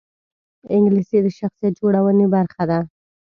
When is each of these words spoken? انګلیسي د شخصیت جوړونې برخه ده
انګلیسي 0.75 1.17
د 1.23 1.27
شخصیت 1.37 1.73
جوړونې 1.79 2.25
برخه 2.35 2.63
ده 2.69 2.79